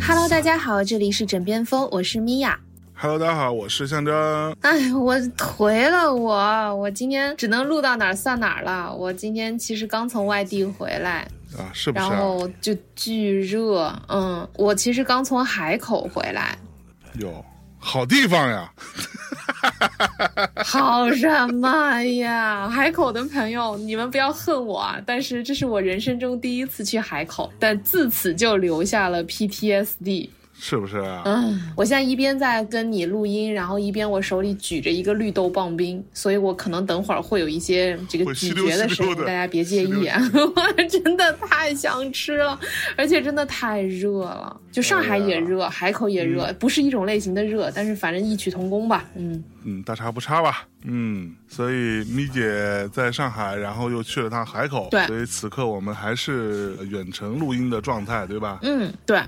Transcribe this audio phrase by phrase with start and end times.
[0.00, 2.67] Hello，大家好，这里是枕边风，我是米娅。
[3.00, 4.56] Hello，大家好，我是象征。
[4.60, 6.34] 哎，我颓了我，
[6.74, 8.92] 我今天只能录到哪儿算哪儿了。
[8.92, 11.20] 我今天其实刚从外地回来，
[11.56, 12.18] 啊，是不是、然啊？
[12.18, 13.94] 后就巨热。
[14.08, 16.58] 嗯，我其实刚从海口回来，
[17.20, 17.44] 哟
[17.78, 18.68] 好地方呀！
[20.64, 22.68] 好什么呀？
[22.68, 25.00] 海口的朋友，你们不要恨我啊！
[25.06, 30.30] 但是这是我人生中第一次去海口，但自此就留下了 PTSD。
[30.60, 31.22] 是不是啊？
[31.24, 40.20] 嗯，我现在一边在跟你录音，然后一边我手里举着一个绿豆棒冰，所以我可能等会儿会有一些这个咀嚼的声音，大家别介意啊！
[40.34, 42.58] 我真的太想吃了，
[42.96, 44.60] 而且真的太热了。
[44.72, 49.04] 就上海也热，海口也热，不是一种类型的热，但是反正异曲同工吧。
[49.14, 50.66] 嗯，嗯，大差不差吧。
[50.84, 58.58] 嗯，所以咪姐在上海，然后又去了趟海口，对所以此刻我们还是远程录音的状态，对吧？
[58.62, 59.20] 嗯，对。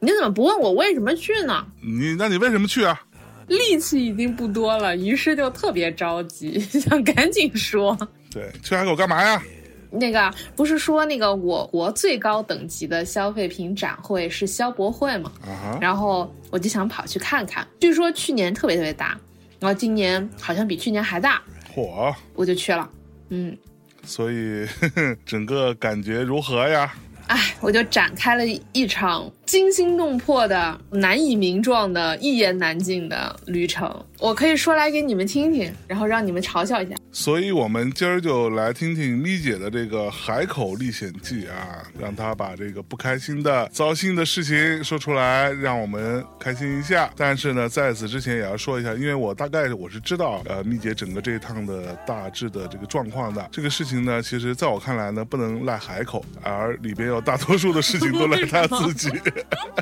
[0.00, 1.66] 你怎么不问我为什么去呢？
[1.82, 3.00] 你那你为什么去啊？
[3.48, 7.96] 力气已经不多了，于是就特别着急， 想赶紧说。
[8.30, 9.42] 对，去海口干嘛呀？
[9.90, 15.32] 那个不是说那个我国最高等级的消费品展会是消博会吗？
[15.80, 19.18] 然后我就想跑去看看，据说去年特别特别大，
[19.58, 21.42] 然后今年好像比去年还大，
[21.74, 22.88] 火，我就去了。
[23.30, 23.56] 嗯，
[24.04, 26.94] 所以呵呵 整个感觉如何呀？
[27.28, 34.04] 哎，我就展开了一场惊心动魄的、难以名状的、一言难尽的旅程。
[34.20, 36.96] 我可以说来给你们听听，然后让你们嘲笑一下。
[37.12, 47.10] 所以我们今儿就来听听咪姐的这个海口历险记啊，让她把这个不开心的、糟心的事情说出来，让我们开心一下。
[47.16, 53.48] 但是呢，在此之前也要说一下，因为我大概我是知道，呃，咪姐整个这一趟的大致的这个状况的。
[53.52, 59.10] 这个事情呢，其实在我看来呢，不能赖海口，而里边有大多数的事情都赖她自己，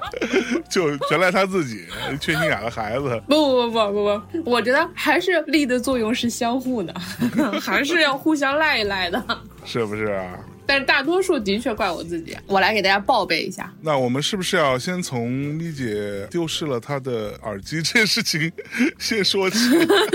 [0.70, 1.86] 就全赖她自己，
[2.20, 3.20] 缺心眼的孩子。
[3.26, 6.94] 不不不不不，我觉得还是力的作用是相互的，
[7.60, 9.22] 还是要互相赖一赖的。
[9.64, 10.38] 是不是啊？
[10.68, 12.36] 但是大多数的确怪我自己。
[12.46, 18.50] 我来给大家报备一下，那我们是不是要先从咪姐丢失了她的耳机这件事情
[18.98, 19.58] 先说起？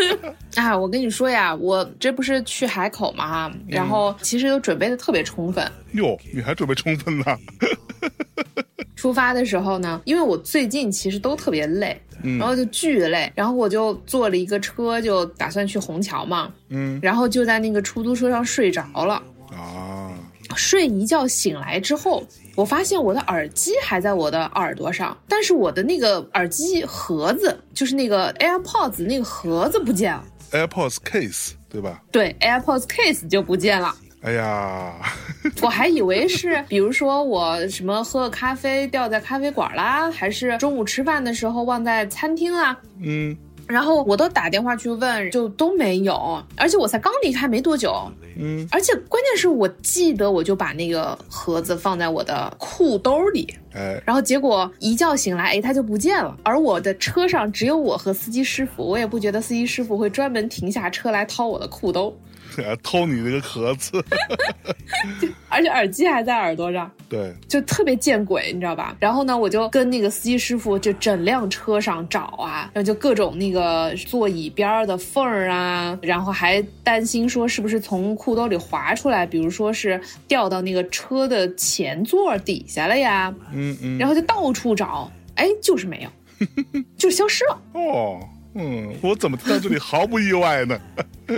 [0.56, 5.66] 啊，我跟你说呀，我这不是去海口嘛哈，然后其实都准备的特别充分。
[5.94, 7.26] 哟，你还准备充分呢？
[8.96, 12.00] 出发的时候呢，因为我最近其实都特别累，
[12.38, 19.22] 然后就巨累，然后我就坐了一个车，就打算去虹桥嘛，嗯然后就在那个出租车上睡着了。
[19.52, 20.12] 啊，
[20.56, 22.24] 睡一觉醒来之后，
[22.56, 30.24] 我发现我的耳机还在我的耳朵上，但是我的那个耳机盒子，就是那个 AirPods 那个盒子不见了。
[30.52, 32.02] AirPods case 对吧？
[32.12, 33.96] 对，AirPods case 就不见了。
[34.22, 34.94] 哎呀，
[35.62, 42.78] 我还以为是，比如说我什么喝个咖啡掉在咖啡馆啦，还是中午吃饭的时候忘在餐厅啦。
[43.02, 43.36] 嗯。
[43.68, 56.36] 然后我都打电话去问，就都没有，而且我才刚离开没多久，嗯，而且关键是我记得我就把那个盒子放在我的裤兜里，哎，然后结果一觉醒来，哎，它就不见了。
[56.44, 62.14] 而我的车上只有我和司机师傅，我也不觉得司机师傅会专门停下车来掏我的裤兜，
[62.84, 64.04] 偷你那个盒子，
[65.50, 66.90] 而且耳机还在耳朵上。
[67.10, 68.96] 对，就特别见鬼，你知道吧？
[69.00, 86.46] 然后呢，我就跟那个司机师傅就整辆车上找啊，然后就各种那个座椅边儿的缝儿啊，然后还担心说是不是从裤兜里滑出来，比如说是掉到那个车的前座底下了呀，嗯嗯，然后就到处找，哎，就是没有，
[86.98, 87.62] 就消失了。
[87.74, 88.20] 哦。
[88.54, 90.80] 嗯，我怎么听到这里毫不意外呢？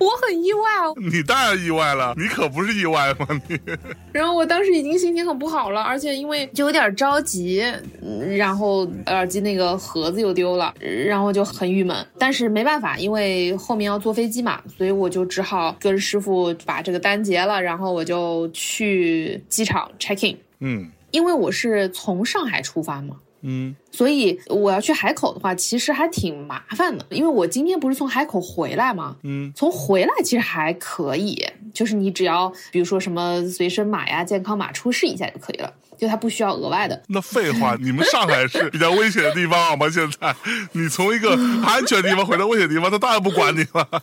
[0.00, 3.26] 我很意外哦，你当然意外了，你可不是意外吗？
[3.48, 3.56] 你
[4.12, 7.62] 然后我当时已经心情很不好了，而且因为就有点着急，
[8.02, 12.04] 嗯然后耳机那个盒子又丢了，然后就很郁闷。
[12.18, 20.36] 但是没办法，因为后面要坐飞机嘛，所以我就只好跟师傅把这个单结了，然后我就去机场 check in。
[20.58, 27.04] 嗯因为我是从上海出发嘛，嗯所以我要去海口的话，其实还挺麻烦的。
[27.10, 29.16] 因为我今天不是从海口回来嘛？
[29.22, 31.44] 嗯从回来其实还可以，
[31.74, 37.00] 就是你只要比如说什么随身码呀、健康码出示一下就可以了，就它不需要额外的。
[37.08, 39.86] 那废话，你们上海是比较危险的地方好吗？
[39.90, 40.34] 现在
[40.72, 41.32] 你从一个
[41.62, 44.02] 安全的地方回到危险地方，他当然不管你了，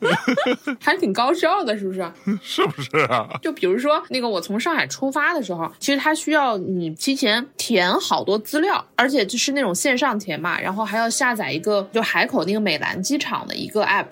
[0.80, 2.12] 还挺高效的，是不是？
[2.42, 3.28] 是不是啊？
[3.42, 14.06] 就比如说那个我从上海出发的时候，其实它需要你提前填好多资料，而且就是那种线上填嘛，然后还要下载一个就海口那个美兰机场的一个 app，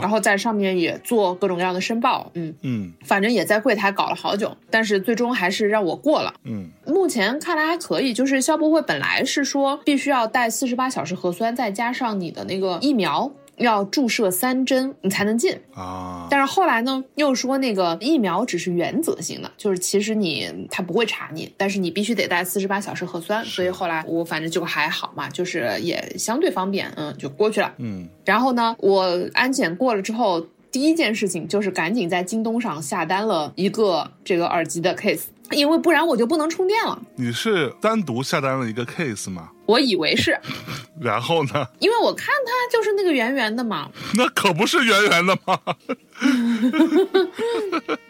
[0.00, 2.92] 然，后在上面也做各种各样的申报，嗯，嗯。
[3.04, 6.32] 反正也在柜台搞了好久，但是最终还是让我过了。
[6.44, 6.68] 嗯。
[6.86, 15.58] 目前看来还可以，就是消博会本来是说必须要带四十八小时核酸，再加上你的那个疫苗要注射三针，你才能进。
[15.74, 27.72] 啊，但是后来呢，又说那个疫苗只是原则性的，就是其实你他不会查你，但是你必须得带四十八小时核酸，所以后来我反正就还好嘛，就是也相对方便，嗯，就过去了。
[27.78, 37.00] 嗯然后呢，我安检过了之后，第一件事情就是赶紧在京东上下单了一个这个耳机的 case，因为不然我就不能充电了。
[37.16, 39.50] 你是单独下单了一个 case 吗？
[39.66, 40.38] 我以为是
[41.00, 41.66] 然后呢？
[41.80, 45.58] 因为我看它就是那个圆圆的嘛，那可不是圆圆的吗？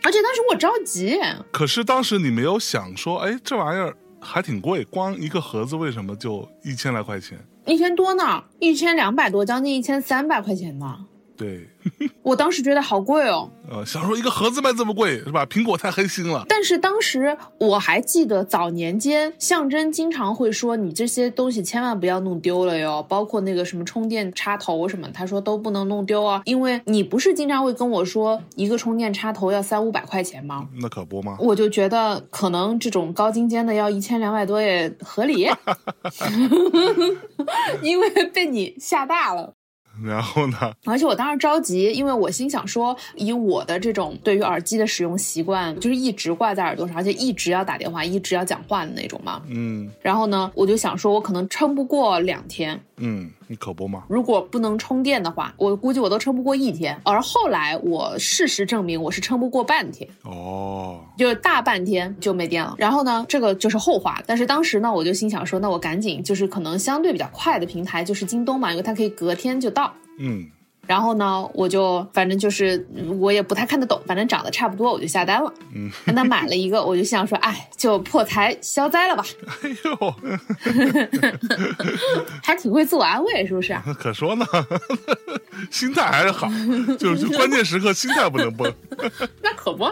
[0.03, 1.19] 而且当时我着急，
[1.51, 7.39] 可是当时你没有想说，哎，这玩意儿还挺贵，光一个盒子为什么就一千来块钱？
[7.67, 11.07] 一千多呢，一千两百多，将近一千三百块钱呢。
[11.37, 11.69] 对，
[12.23, 15.45] 我当时觉得好贵哦，呃，想说一个盒子卖这么贵是吧？
[15.47, 16.45] 苹果太黑心了。
[16.49, 30.69] 但是当时我还记得早年间象征经常会说你这些东西千万不要弄丢了哟，包括那个什么充电插头什么，他说都不能弄丢啊，因为你不是经常会跟我说一个充电插头要三五百块钱吗？
[30.81, 31.37] 那可不吗？
[31.41, 35.49] 我就觉得可能这种高精尖的要一千两百多也合理，
[37.83, 39.55] 因为被你吓大了。
[40.03, 40.57] 然后呢？
[40.85, 49.43] 而且我当时着急，因为我心想说，以我的这种对于耳机的使用习惯，就是一直挂在耳朵上，而且一直要打电话、一直要讲话的那种嘛。
[49.49, 52.81] 嗯然后呢，我就想说，我可能撑不过两天。
[52.99, 54.05] 嗯，你可不吗？
[54.09, 56.99] 如果不能充电的话，我估计我都撑不过一天。
[57.05, 62.75] 而后来我事实证明，我是撑不过半天，哦，就是大半天就没电了。
[62.79, 64.23] 然后呢，这个就是后话。
[64.27, 69.93] 但是当时呢，我就心想说，那我赶紧就是可能相对比较快的平台就是京东嘛，因为它可以隔天就到。
[70.19, 70.47] 嗯
[70.87, 75.53] 然后呢，我就反正就是嗯我也不太看得懂，反正长得差不多，我就下单了。
[75.75, 79.25] 嗯，那买了一个，我就想说，哎，就破财消灾了吧，
[79.63, 80.15] 哎呦，
[82.43, 83.77] 还挺会自我安慰，是不是？
[83.99, 84.45] 可说呢，
[85.71, 86.49] 心态还是好，
[86.99, 88.73] 就是就关键时刻心态不能崩。
[89.43, 89.91] 那可不。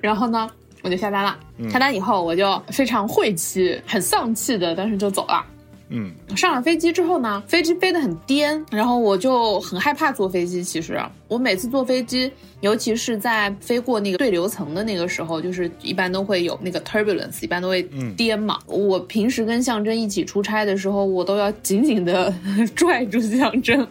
[0.00, 0.48] 然后呢，
[0.82, 1.38] 我就下单了。
[1.70, 5.44] 下单以后，我就非常晦气、很丧气的，但是就走了。
[5.90, 10.62] 嗯上了飞机之后呢，飞机飞得很颠，然后我就很害怕坐飞机。
[10.62, 17.82] 其实我每次坐飞机，尤其是在飞过那个对流层的那个时候，就是一般都会有那个 turbulence，一般都会
[18.16, 18.58] 颠嘛。
[18.66, 22.32] 我平时跟象征一起出差的时候，我都要紧紧的
[22.76, 23.86] 拽住象征。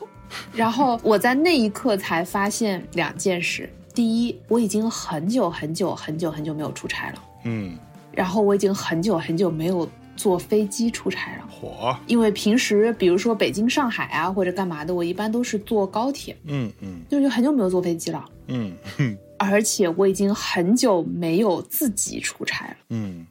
[0.54, 7.16] 然后我在那一刻才发现两件事：第一，我已经很久很久很久很久没有出差了；
[7.46, 7.76] 嗯，
[8.14, 11.48] 然后我已经很久很久没有坐飞机出差了。
[11.50, 18.26] 火，因为平时比如说北京、上海啊或者干嘛的，我一般都是坐高铁，嗯嗯就就很久没有坐飞机了。
[18.48, 23.26] 嗯哼而且我已经很久没有自己出差了，嗯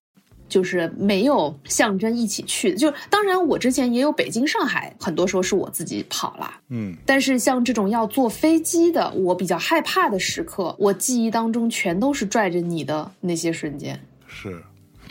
[0.48, 2.74] 就是没有象征一起去。
[2.74, 6.58] 就当然我之前也有北京、上海，很多时候是我自己跑啦。
[6.70, 14.00] 嗯，但是像这种要坐飞机的，我比较害怕的时刻，我记忆当中全都是拽着你的那些瞬间。
[14.26, 14.62] 是，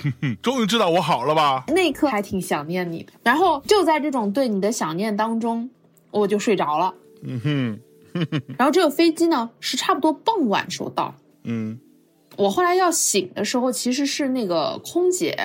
[0.42, 1.64] 终于知道我好了吧？
[1.68, 3.14] 那一刻还挺想念你的。
[3.24, 5.70] 然后就在这种对你的想念当中，
[6.12, 6.94] 我就睡着了。
[7.24, 7.80] 嗯哼，
[8.58, 11.14] 然后这个飞机呢是差不多傍晚时候到，
[11.44, 11.80] 嗯
[12.36, 15.36] 我后来要醒的时候，其实是那个空姐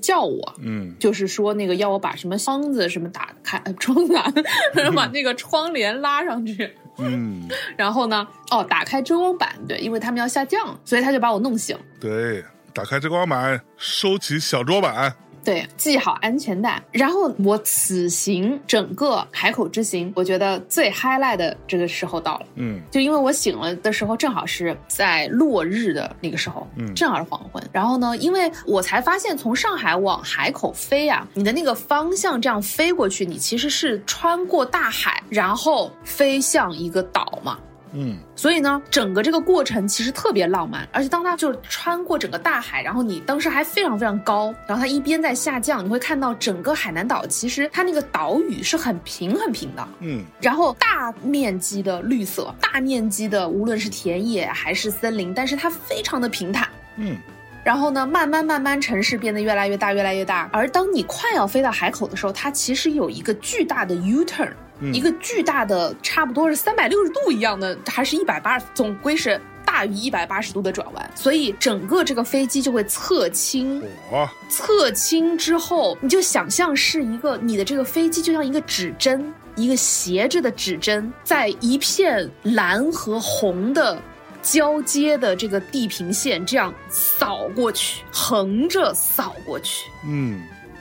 [0.00, 0.54] 叫我。
[0.60, 4.32] 嗯就是说，那个要我把什么窗子什么打开，呃窗子啊，
[4.72, 7.46] 然 后把那个窗帘拉上去，嗯，
[7.76, 11.76] 然后呢，哦，打开遮光板，对，因为他们要下降，所以他就把我弄醒。
[12.00, 15.14] 对，打开遮光板，收起小桌板。
[15.44, 16.82] 对，系好安全带。
[16.92, 22.46] 然后我此行整个海口之行，我觉得最 highlight 的这个时候到了。
[22.56, 27.62] 嗯就因为我醒了的时候，正好是在落日的那个时候，嗯正好是黄昏。
[27.72, 37.58] 然后呢，因为我才发现，从上海往海口飞啊，你的那个方向这样飞过去，你其实是穿过大海，然后飞向一个岛嘛。
[37.92, 56.68] 嗯所以呢，整个这个过程其实特别浪漫，而且当它就是穿过整个大海，然后你当时还非常非常高，然后它一边在下降，你会看到整个海南岛其实它那个岛屿是很平很平的，嗯然后大面积的绿色，大面积的无论是田野还是森林，但是它非常的平坦。
[56.96, 57.16] 嗯
[57.64, 60.48] 然后呢，慢慢慢慢城市变得越来越大，越来越大。
[60.52, 64.50] 而当你快要飞到海口的时候，它其实有一个巨大的 U turn，、
[64.80, 64.94] 嗯。
[64.94, 71.10] 一个巨大的差不多是三百六十度一样的，还是一百八，总归是大于一百八十度的转弯。
[71.14, 84.00] 所以整个这个飞机就会侧倾，嚯侧倾之后，你就想象是一个你的这个飞机就像一个指针，一个斜着的指针，在一片蓝和红的
[84.42, 90.40] 交接的这个地平线这样扫过去，横着扫过去，嗯。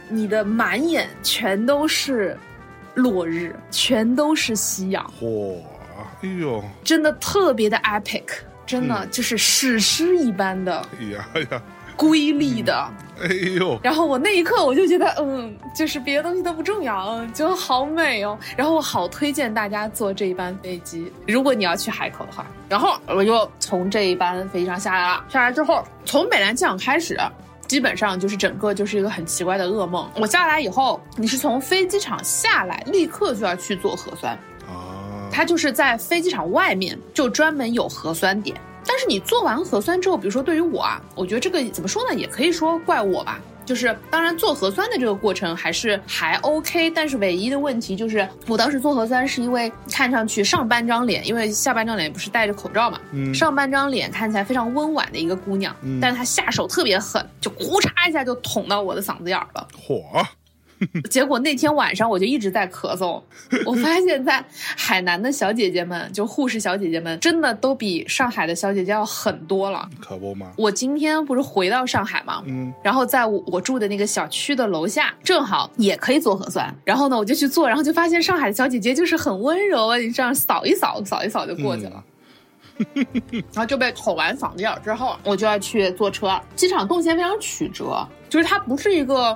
[0.09, 2.37] 你的满眼全都是
[2.97, 5.59] 落日，全都是夕阳，嚯
[6.21, 8.23] 哎呦真的特别的 epic，
[8.65, 11.61] 真的嗯就是史诗一般的哎呀哎呀
[11.95, 12.75] 瑰丽的。
[13.19, 13.27] 哎
[13.57, 18.37] 呦然后我那一刻我就觉得，嗯，就是别的东西都不重要，嗯，就好美哦。
[18.55, 22.45] 然后我好推荐大家坐这一班飞机，如果你要去海口的话。
[22.69, 27.17] 然后我就从这一班飞机上下来了，下来之后从美兰机场开始。
[27.67, 30.09] 基本上就是整个就是一个很奇怪的噩梦。
[30.15, 34.33] 我下来以后，你是从飞机场下来，立刻就要去做核酸，
[34.65, 38.59] 啊它就是在飞机场外面就专门有核酸点。
[38.85, 43.39] 但是你做完核酸之后，比如说对于我啊，我觉得这个怎么说呢，也可以说怪我吧。
[43.67, 59.67] 就是当然做核酸的这个过程还是还 OK，但是唯一的问题就是我当时做核酸是因为看上去上半张脸，因为下半张脸不是戴着口罩嘛，嗯上半张脸看起来非常温婉的一个姑娘，嗯但是她下手特别狠，就呼嚓一下就捅到我的嗓子眼儿了。
[59.85, 60.25] 嚯
[61.09, 63.21] 结果那天晚上我就一直在咳嗽，
[63.65, 64.43] 我发现，在
[64.75, 69.89] 海南的小姐姐们，就护士小姐姐们，真的都比上海的小姐姐要狠多了。
[69.99, 72.43] 可不嘛我今天不是回到上海吗？
[72.45, 76.73] 嗯然后在我我住的那个小区的楼下，正好也可以做核酸。
[76.83, 82.03] 然后呢，我就去做，然后就发现上海的小姐姐就是很温柔啊，你这样扫一扫，扫一扫就过去了。
[83.31, 86.39] 然后就被捅完嗓子眼儿之后，我就要去坐车。
[86.55, 89.35] 机场动线非常曲折，就是它不是一个，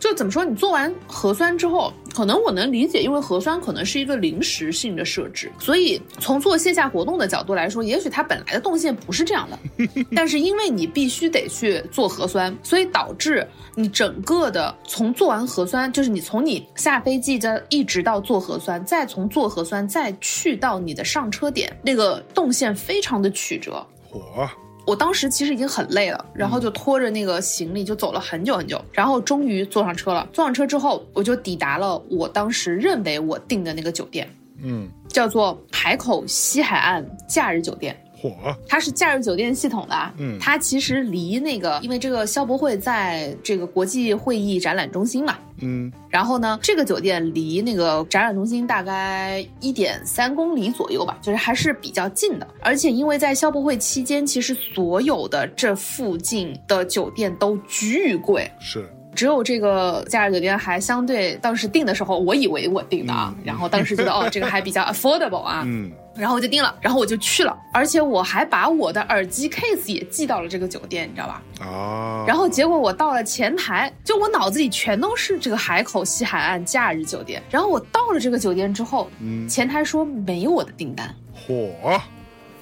[0.00, 0.44] 就怎么说？
[0.44, 9.58] 你做完核酸之后，可能我能理解，因为核酸可能是一个临时性的设置，所以从做线下活动的角度来说，也许它本来的动线不是这样的。
[10.16, 23.86] 但是因为你必须得去做核酸，所以导致你整个的从做完核酸，就是你从你下飞机的一直到做核酸，再从做核酸再去到你的上车点，那个动线非常的曲折。
[24.10, 24.48] 嚯
[24.86, 30.28] 我当时其实已经很累了，然后就拖着那个行李就走了很久很久，然后终于坐上车了。
[30.32, 34.28] 坐上车之后，我就抵达了我当时认为我订的那个酒店，
[34.62, 37.96] 嗯叫做海口西海岸假日酒店。
[38.20, 38.34] 嚯
[38.68, 39.94] 它是假日酒店系统的。
[39.94, 40.38] 啊，嗯。
[40.38, 45.90] 它其实离那个，因为这个消博会在这个国际会议展览中心嘛，嗯。
[46.08, 52.46] 然后呢，这个酒店离那个展览中心大概一点三公里左右吧，就是还是比较近的。
[52.60, 58.88] 而且因为在消博会期间，其实所有的这附近的酒店都巨贵，是。
[59.12, 63.42] 只有这个假日酒店还相对当时订的时候，我以为我订的啊，嗯。
[63.44, 71.42] 然后当时觉得哦，这个还比较 affordable 啊，嗯然后我就定了，然后我就去了，而且我还把我的耳机 case 也寄到了这个酒店，你知道吧？
[71.62, 77.42] 哦然后结果我到了前台，就我脑子里全都是这个海口西海岸假日酒店。
[77.50, 81.12] 然后我到了这个酒店之后，嗯前台说没有我的订单。
[81.32, 81.98] 火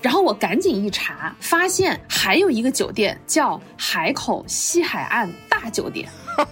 [0.01, 6.09] 然后我赶紧一查，发现还有一个酒店叫海口西海岸大酒店。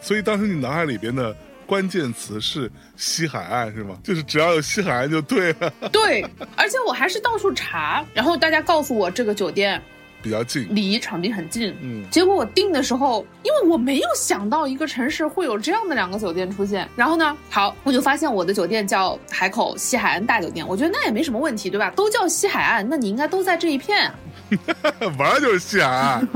[0.00, 1.34] 所以当时你脑海里边的
[1.66, 3.98] 关键词是西海岸是吗？
[4.04, 6.24] 就是只要有西海岸就对了， 对，
[6.56, 9.80] 而且我还是到处查，然后大家告诉我这个酒店
[10.22, 10.66] 比较近。
[10.74, 11.76] 离场地很近。
[11.82, 16.88] 嗯结果我订的时候，因为我没有想到一个城市会有这样的两个酒店出现。
[16.96, 21.90] 然后呢，好，我就发现我的酒店叫海口西海岸大酒店，我觉得那也没什么问题，对吧？
[21.96, 24.14] 都叫西海岸，那你应该都在这一片啊。
[25.18, 26.28] 玩儿就是西海岸，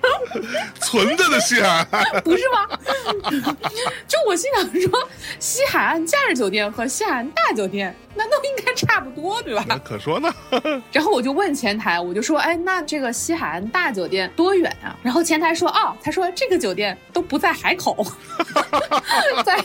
[0.80, 2.04] 存着的西海岸。
[2.22, 2.78] 不是吗？
[4.06, 9.64] 就我心想说，西海岸假日酒店和西海岸大酒店，难道应该差不多，对吧？
[9.68, 10.32] 那可说呢，
[10.92, 14.96] 然后我就问前台，我就说，哎，那这个西海岸大酒店多远啊？
[15.02, 18.06] 然后前台说，哦，他说这个酒店都不在海口，
[19.44, 19.64] 在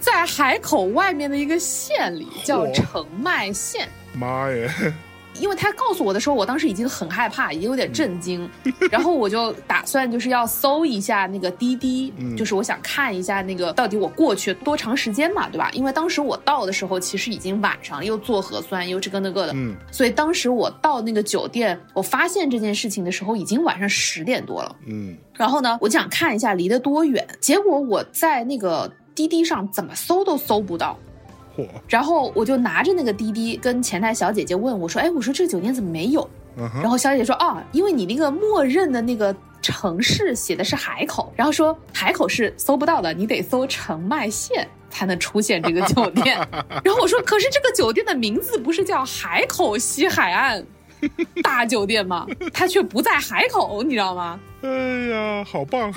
[0.00, 3.88] 在海口外面的一个县里，叫澄迈县。
[4.12, 4.68] 妈耶！
[5.40, 8.48] 因为他告诉我的时候，我当时已经很害怕，已经有点震惊，
[8.90, 15.70] 然后我就打算就是要搜一下那个滴滴，嗯就是我想看一下那个到底我过去多长时间嘛，对吧？
[15.72, 24.76] 因为当时我到的时候其实已经晚上了，又做核酸又这个那个的，嗯所以当时我到那个酒店，我发现这件事情的时候已经晚上十点多了。
[24.86, 30.98] 嗯然后呢，我就想看一下离得多远，结果我在那个滴滴上怎么搜都搜不到。
[31.60, 36.28] 嚯，然后我就拿着那个滴滴跟前台小姐姐问我说：“哎，我说这个酒店怎么没有？”
[36.82, 46.36] 然后小姐姐说：“啊，因为你那个默认的那个城市写的是海口，然后说海口是搜不到的，你得搜澄迈县才能出现这个酒店。
[46.84, 50.64] ”然后我说：“可是这个酒店的名字不是叫海口西海岸
[51.42, 52.26] 大酒店吗？
[52.52, 54.68] 它却不在海口，你知道吗？”哎
[55.08, 55.94] 呀，好棒，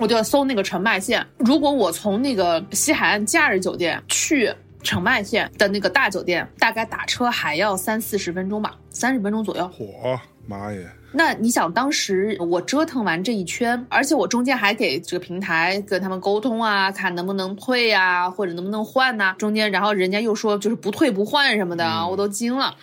[0.00, 1.24] 我就搜那个澄迈县。
[1.36, 4.52] 如果我从那个西海岸假日酒店去
[4.82, 9.70] 澄迈县的那个大酒店，大概打车还要三四十分钟吧，三十分钟左右。
[9.78, 22.74] 嚯，妈耶，那你想，当时我折腾完这一圈，而且我中间还给这个平台跟他们沟通啊，看能不能退啊，或者能不能换呐、中间，然后人家又说就是不退不换什么的，我都惊了。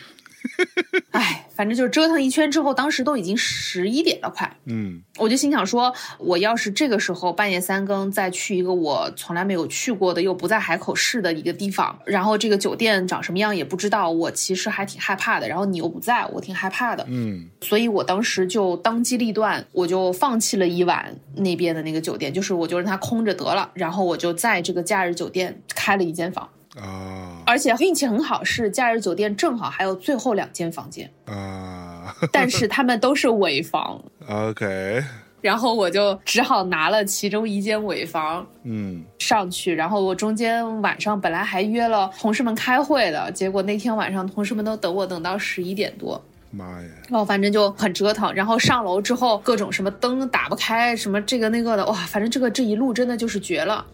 [1.12, 4.56] 哎，反正就是折腾一圈之后，当时都已经十一点了，快。
[4.66, 15.50] 嗯我就心想说，我要是这个时候半夜三更再去一个我从来没有去过的又不在海口市的一个地方，然后这个酒店长什么样也不知道，我其实还挺害怕的。
[15.50, 26.48] 然后你又不在，我挺害怕的，嗯所以我当时就当机立断，我就放弃了一晚那边的那个酒店，就是我就让它空着得了，然后我就在这个假日酒店开了一间房，
[26.80, 34.00] 啊而且运气很好，是假日酒店正好还有最后两间房间，啊但是他们都是尾房。
[34.30, 35.02] OK，
[35.40, 48.34] 然后我就只好拿了其中一间尾房嗯上去，然后我中间晚上本来还约了同事们开会的，结果那天晚上同事们都等我等到十一点多，妈呀，然后反正就很折腾。
[48.34, 53.86] 然后上楼之后，各种什么灯打不开，什么这个那个的，哇，反正这个这一路真的就是绝了，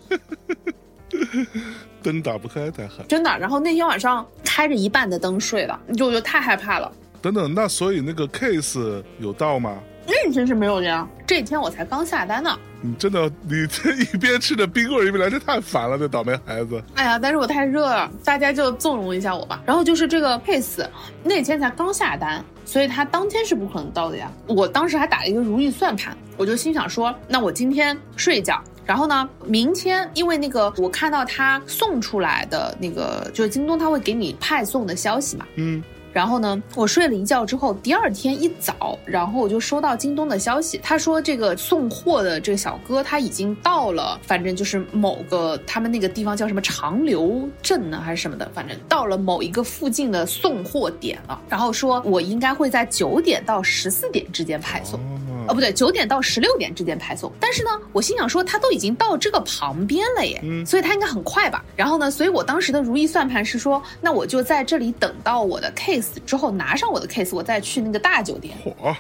[2.04, 3.06] 灯打不开太狠。
[3.08, 3.38] 真的。
[3.40, 6.92] 然后那天晚上开着一半的灯睡了，就我就太害怕了。
[7.22, 9.78] 等等，那所以那个 case 有到吗？
[10.06, 12.60] 那真是没有这样，这几天我才刚下单呢。
[12.82, 16.84] 你真的，你这一边吃着冰棍一边来，这太烦了，这倒霉孩子。
[16.96, 19.64] 哎呀，但是我太热了，大家就纵容一下我吧。
[19.66, 20.86] 然后就是这个 case，
[21.24, 24.30] 那天才刚下单，所以他当天是不可能到的呀。
[24.46, 28.62] 我当时还打了一个如意算盘，我就心想说，那我今天睡一觉。
[28.86, 35.84] 然后呢，明天因为那个我看到他送出来的那个，就是京东他会给你派送的消息嘛，嗯。
[36.14, 55.00] 然后呢，我睡了一觉之后，第二天一早，然后我就收到京东的消息，他说这个送货的这个小哥他已经到了，反正就是某个他们那个地方叫什么长留镇呢还是什么的，反正到了某一个附近的送货点了，然后说我应该会在九点到十四点之间派送。
[55.00, 57.32] 哦，哦，不对，九点到十六点之间派送。
[57.40, 61.66] 但是呢，我心想说他都已经到这个旁边了耶，嗯所以他应该很快吧。
[61.76, 68.58] 然后呢，所以我当时的如意算盘是说，那我就在这里等到我的 case 之后拿上我的 case，我再去那个大酒店。
[68.64, 68.96] 嚯，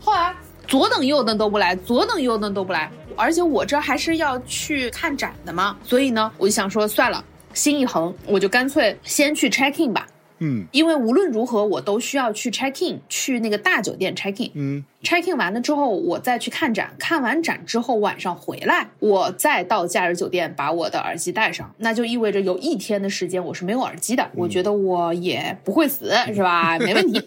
[0.00, 0.34] 后来
[0.66, 10.06] 左等右等都不来，左等右等都不来，而且我这还是要去看展的嘛，所以呢，我就想说算了，心一横，我就干脆先去 check in 吧。
[10.40, 14.50] 嗯因为无论如何，我都需要去 check in，去那个大酒店 check in。
[14.54, 24.30] 嗯 check in 完了之后，我再去看展，看完展之后晚上回来，我再到假日酒店把我的耳机带上，那就意味着有一天的时间我是没有耳机的。
[24.34, 26.76] 我觉得我也不会死，是吧？
[26.80, 27.22] 没问题。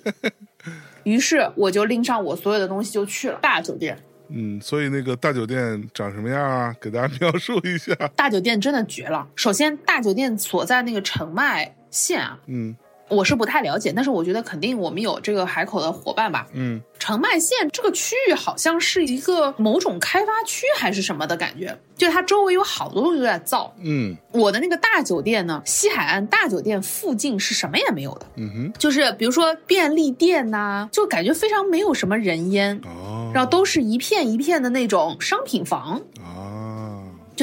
[1.03, 3.97] 于是我就拎上我所有的东西就去了大酒店。
[4.29, 6.73] 嗯，所以那个大酒店长什么样啊？
[6.79, 7.93] 给大家描述一下。
[8.15, 9.27] 大酒店真的绝了。
[9.35, 12.75] 首先，大酒店所在那个澄迈县啊，嗯
[13.13, 16.47] 我是不太了解，但是我觉得肯定我们有这个海口的伙伴吧。
[16.53, 23.73] 嗯澄迈县这个区域好像是一个某种开发区还是什么的感觉，就它周围有好多东西都在造。
[23.81, 36.01] 嗯我的那个大酒店呢，西海岸大酒店附近是什么也没有的，嗯哼，就是比如说便利店呐、就感觉非常没有什么人烟，哦，然后都是一片一片的那种商品房。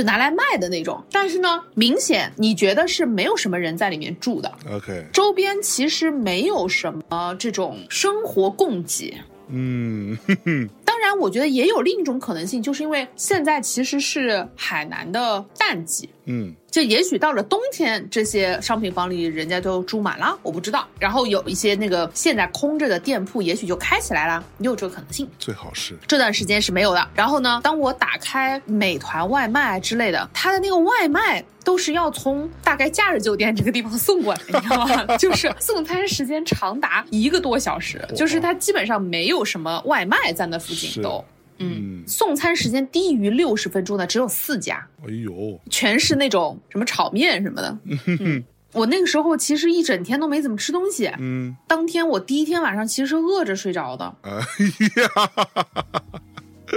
[0.03, 9.15] 拿来卖的那种，但是呢，明显你觉得是没有什么人在里面住的，，OK，周边其实没有什么这种生活供给。
[9.53, 10.17] 嗯
[10.85, 20.87] 当然，我觉得也有另一种可能性，就是因为现在其实是海南的淡季，嗯就也许到了冬天，这些商品房里人家都住满了，我不知道。
[20.99, 25.29] 然后有一些那个现在空着的店铺，也许就开起来了，也有这个可能性。
[25.39, 27.09] 最好是这段时间是没有的。
[27.15, 35.05] 然后呢，当我打开美团外卖之类的，它的那个外卖都是要从大概假日酒店这个地方送过来，你知道吗？
[35.19, 41.25] 就是送餐时间长达一个多小时，就是它基本上没有什么外卖在那附近都。
[41.61, 47.79] 嗯，嗯，送餐时间低于六十分钟的只有四家，哎呦，全是那种什么炒面什么的。
[48.07, 48.43] 嗯，
[48.73, 51.11] 我那个时候其实一整天都没怎么吃东西。
[51.19, 55.31] 嗯，当天我第一天晚上其实是饿着睡着的，哎呀，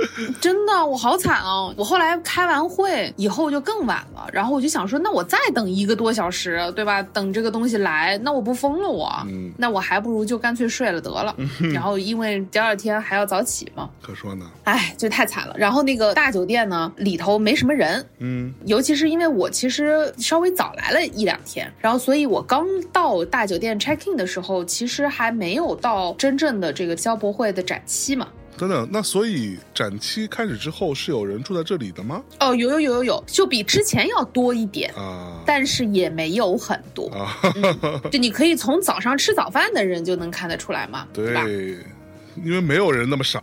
[0.42, 1.74] 真的，我好惨哦！
[1.78, 7.02] 我后来开完会以后就更晚了，然后我就想说，那我再等一个多小时，对吧？
[7.02, 9.12] 等这个东西来，那我不疯了我？
[9.28, 11.36] 嗯那我还不如就干脆睡了得了。
[11.74, 15.56] 然后因为第二天还要早起嘛， 可说呢，哎，就太惨了。
[15.58, 28.28] 然后那个大酒店呢，里头没什么人，嗯尤其是因为我其实稍微早来了一两天，然后所以我刚到大酒店 check in 的时候，其实还没有到真正的这个消博会的展期嘛。
[28.92, 32.22] 那所以展期开始之后是有人住在这里的吗？
[32.40, 37.08] 哦，有有有有有，就比之前要多一点，啊但是也没有很多。
[37.10, 37.38] 啊，
[38.12, 41.44] 就你可以从早上吃早饭的人就能看得出来嘛，对吧？
[42.44, 43.42] 因为没有人那么傻，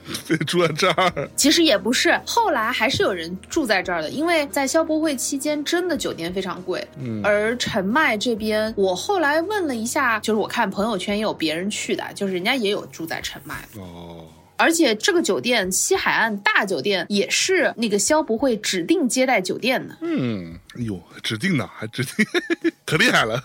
[0.46, 1.28] 住在这儿。
[1.36, 6.82] 其实也不是，后来还是有人住在这儿的，因为在消博会期间，真的酒店非常贵。
[6.98, 14.24] 嗯而陈迈这边，我后来问了一下，就是我看朋友圈也有别人去的，就是人家也有住在陈迈，哦，
[14.60, 22.24] 而且这个酒店西海岸大酒店也是那个消博会指定接待酒店的，嗯，哎呦，指定的，还指定，
[22.84, 23.42] 可厉害了，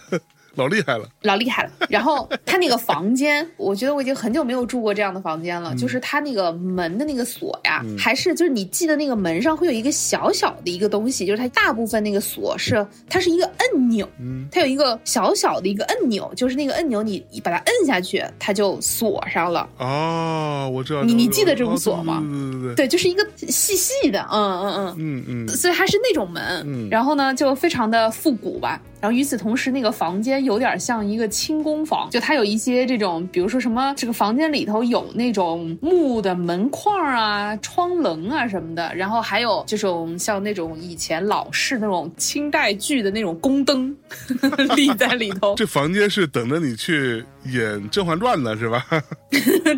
[0.55, 1.07] 老厉害了。
[1.21, 1.71] 老厉害了。
[1.89, 5.75] 然后他那个房间， 我觉得我已经很久没有住过这样的房间了。
[5.75, 19.67] 就是他那个门的那个锁呀，还是就是你记得那个门上会有一个小小的一个东西，就是它大部分那个锁是它是一个按钮，嗯它有一个小小的一个按钮，就是那个按钮你你把它摁下去，它就锁上了。
[19.77, 21.03] 哦，我知道。
[21.03, 22.75] 你你记得这种哦锁吗对对对对对。
[22.75, 24.95] 对，就是一个细细的，嗯嗯嗯。
[24.97, 28.79] 嗯嗯所以它是那种门，嗯然后呢就非常的复古吧。
[29.05, 43.95] 然后与此同时，那个房间有点像一个清宫房，就它有一些这种，比如说什么这个房间里头有那种木的门框啊、窗棱啊什么的，然后还有这种像那种以前老式那种清代剧的那种宫灯
[44.75, 45.53] 立在里头。
[45.57, 48.83] 这房间是等着你去演《甄嬛传》的是吧？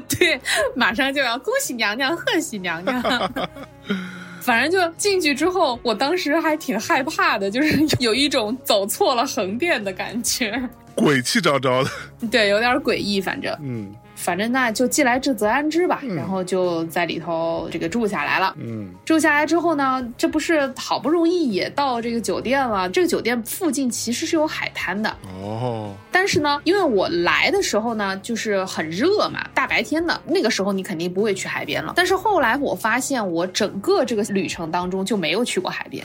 [0.07, 0.39] 对，
[0.73, 3.03] 马上就要恭喜娘娘，贺喜娘娘。
[4.47, 10.57] 反正就进去之后，我当时还挺害怕的，就是 有一种走错了横店的感觉，
[10.95, 11.89] 鬼气昭昭的。
[12.31, 13.19] 对，有点诡异。
[13.19, 18.55] 反正，嗯反正那就既来之则安之吧，然后就在里头这个住下来了。
[18.57, 22.89] 嗯住下来之后呢，这不是好不容易也到这个酒店了。
[22.89, 31.93] 这个酒店附近其实是有海滩的，哦，但是呢，因为我来的时候呢，就是很热嘛，大白天的，那个时候你肯定不会去海边了。
[31.95, 36.03] 但是后来我发现，我整个这个旅程当中就没有去过海边。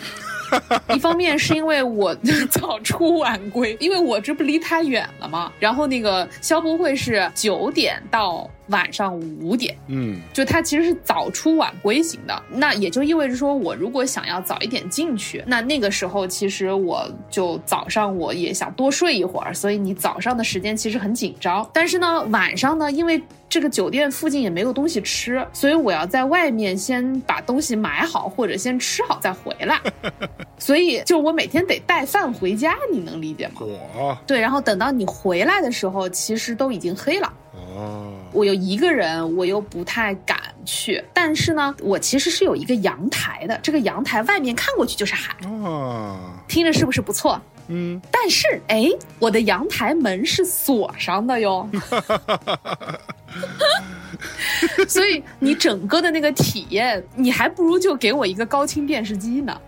[0.94, 2.14] 一方面是因为我
[2.50, 5.52] 早出晚归，因为我这不离他远了嘛。
[5.58, 21.68] 然后那个消博会是九点到晚上五点，嗯就它其实是早出晚归型的，那也就意味着说，我如果想要早一点进去，那那个时候其实我就早上我也想多睡一会儿，所以你早上的时间其实很紧张。
[21.72, 29.78] 但是呢，晚上呢，因为这个酒店附近也没有东西吃，所以我要在外面先把东西买好或者先吃好再回来，
[30.58, 33.60] 所以就我每天得带饭回家，你能理解吗？
[33.60, 37.32] 我 对，然后等到你回来的时候，其实都已经黑了。
[37.76, 41.02] 哦我又一个人，我又不太敢去。
[41.12, 46.18] 但是呢，我其实是有一个阳台的，这个阳台外面看过去就是海，哦
[46.48, 47.40] 听着是不是不错？
[47.68, 48.88] 嗯但是，哎，
[49.20, 51.66] 我的阳台门是锁上的哟，
[54.88, 59.58] 所以你整个的那个体验，你还不如就给我一个高清电视机呢，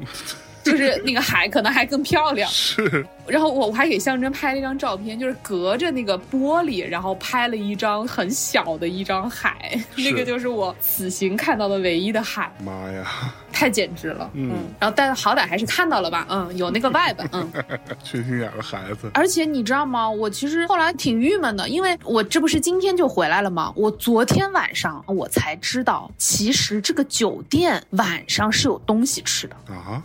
[0.65, 2.51] 就是那个海可能还更漂亮。
[2.51, 14.31] 是然后我我还给象征拍了一张照片，就是隔着那个玻璃，然后拍了一张很小的一张海，那个就是我此行看到的唯一的海，妈呀，太简直了。
[14.35, 17.51] 嗯然后但好歹还是看到了吧，嗯，有那个 vibe，嗯。
[18.05, 19.11] 缺心眼儿的孩子。
[19.15, 20.11] 而且你知道吗？
[20.11, 23.73] 我其实后来挺郁闷的，因为我这不是今天就回来了吗？
[23.75, 29.57] 我昨天晚上我才知道，其实这个酒店晚上是有东西吃的。
[29.73, 30.03] 啊，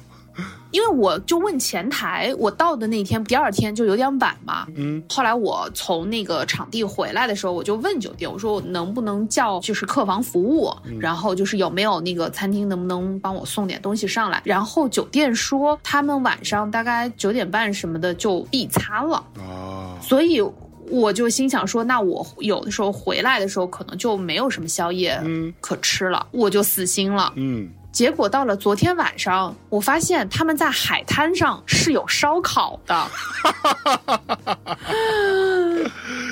[0.71, 20.43] 因为我就问前台，我到的那天第二天就有点晚嘛，嗯，后来我从那个场地回来的时候，我就问酒店，我说我能不能叫就是客房服务，然后就是有没有那个餐厅能不能帮我送点东西上来，然后酒店说他们晚上大概九点半什么的就闭餐了，啊，所以。
[20.89, 27.31] 我就心想说，那我有的时候回来的时候，可能就没有什么宵夜嗯可吃了，我就死心了。
[27.35, 33.07] 嗯，结果到了昨天晚上，我发现他们在海滩上是有烧烤的，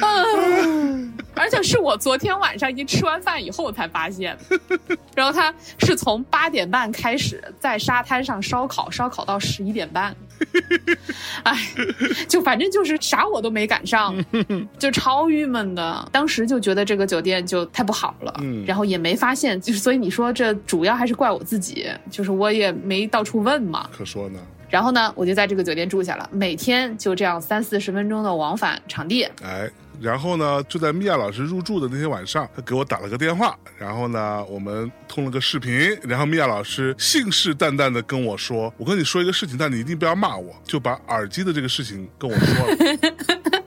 [0.01, 4.57] 嗯 而且是我昨天晚上已经吃完饭以后才发现的。
[5.13, 10.15] 然后他是从八点半开始在沙滩上烧烤，烧烤到十一点半。
[11.43, 11.57] 哎，
[12.27, 14.15] 就反正就是啥我都没赶上，
[14.77, 16.09] 就超郁闷的。
[16.11, 23.89] 当时就觉得这个酒店就太不好了，嗯然后也没发现，就是所以你说这主要还是怪我自己，就是我也没到处问嘛。
[23.95, 29.23] 可说呢，然后呢，我就在这个酒店住下了，每天就这样三四十分钟的往返场地。
[29.43, 29.69] 哎。
[29.99, 43.13] 然后呢，就在米娅老师入住的那天晚上，他给我打了个电话，然后呢，我们通了个视频，然后米娅老师信誓旦旦的跟我说：“我跟你说一个事情，但你一定不要骂我。”就把耳机的这个事情跟我说了。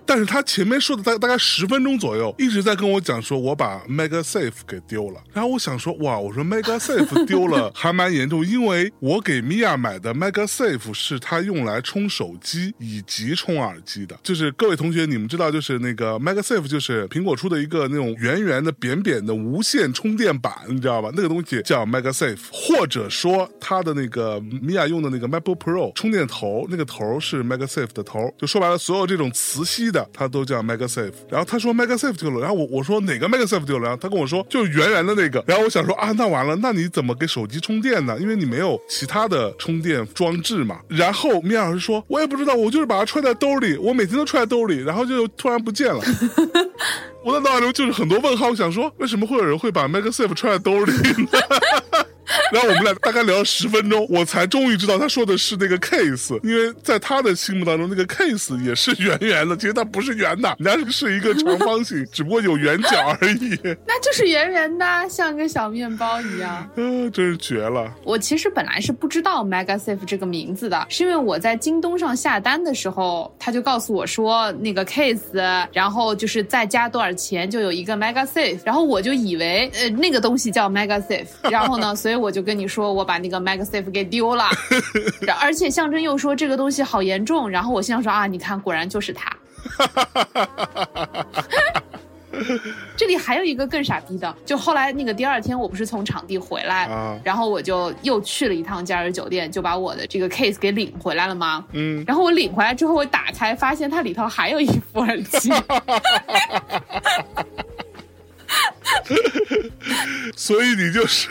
[0.06, 5.22] 但是他前面说的大大概十分钟左右，一直在跟我讲说我把 Mega Safe 给丢了。
[5.32, 14.18] 然后我想说，哇，我说 Mega Safe 丢了还蛮严重，因为我给米娅买的 Mega Safe 是它用来充手机以及充耳机的。
[14.24, 21.10] 就是各位同学，你们知道，就是那个 Mega Safe 就是苹果出的一个那种圆圆的、扁扁的无线充电板，你知道吧？
[21.14, 28.32] 那个东西叫 Mega Safe，或者说它的那个米娅用的那个 MacBook Pro 充电头，那个头是 Mega Safe 的头。
[28.38, 31.12] 就说白了，所有这种磁吸的，它都叫 Mega Safe。
[31.28, 33.84] 然后他说 Mega Safe 丢了，然后我我说哪个 Mega Safe 丢了？
[33.84, 35.42] 然后他跟我说就是圆圆的那个。
[35.46, 38.18] 然后我想说啊，那完了，那你怎么给手机充电呢？
[38.20, 40.80] 因为你没有其他的充电装置嘛。
[40.88, 46.02] 然后米娅老师说，我也不知道，我就是把它揣在兜里，我每天都揣在兜里，然后就突然不见了。
[47.24, 51.28] 我的脑海中就是很多问号，我想说，为什么会有人会把 MagSafe 揣在兜里呢？
[52.52, 63.58] 然后我们俩大概聊了十分钟，我才终于知道他说的是那个 case，因为在他的心目当中，那个 case 也是圆圆的，其实它不是圆的，人家是一个长方形，只不过有圆角而已。
[63.86, 66.50] 那就是圆圆的，像个小面包一样。
[66.50, 66.68] 啊，
[67.12, 67.92] 真是绝了！
[68.04, 84.44] 我其实本来是不知道 Mega Safe 这个名字的，是因为我在京东上下单的时候，他就告诉我说那个 case，然后就是再加多少钱就有一个 Mega Safe，然后我就以为呃那个东西叫 Mega Safe，然后呢， 所以我就跟你说我把那个 Mega Safe 给丢了，
[85.40, 89.30] 而且象征又说这个东西好严重，然后我心想说啊，你看果然就是他。
[92.96, 101.64] 这里还有一个更傻逼的，就后来那个第二天，我不是从场地回来，啊然后我就又去了一趟假日酒店，就把我的这个 case 给领回来了吗？
[101.72, 105.50] 嗯，然后我领回来之后，我打开发现它里头还有一副耳机，
[110.36, 111.28] 所以你就是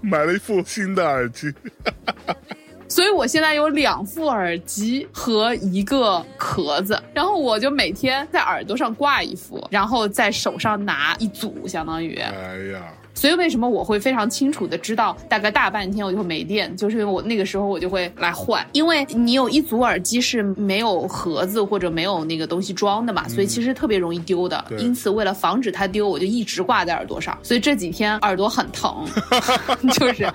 [0.00, 1.52] 买了一副新的耳机。
[2.88, 12.16] 所以我现在有两副耳机和一个壳子，然后我就每天在耳朵上挂一副，然后在手上拿一组，相当于。
[12.16, 24.64] 哎呀，所以为什么我会非常清楚的知道，大概大半天我就会没电，就是因为我那个时候我就会来换，因为你有一组耳机是没有盒子或者没有那个东西装的嘛，所以其实特别容易丢的。
[24.68, 29.04] 对因此为了防止它丢，我就一直挂在耳朵上，所以这几天耳朵很疼，
[29.92, 30.30] 就是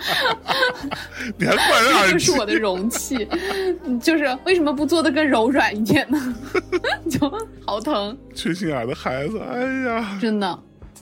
[1.37, 2.39] 你还换人耳机这就是？
[2.39, 3.27] 我的容器，
[4.01, 6.35] 就是为什么不做的更柔软一点呢？
[7.09, 7.19] 就
[7.65, 8.17] 好疼。
[8.35, 10.59] 缺心眼的孩子，哎呀，真的。